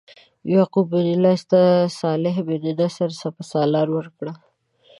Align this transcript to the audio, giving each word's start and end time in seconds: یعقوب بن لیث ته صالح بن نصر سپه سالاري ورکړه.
یعقوب 0.53 0.85
بن 0.91 1.07
لیث 1.23 1.41
ته 1.51 1.61
صالح 1.99 2.35
بن 2.47 2.63
نصر 2.79 3.09
سپه 3.21 3.43
سالاري 3.51 3.91
ورکړه. 3.95 4.33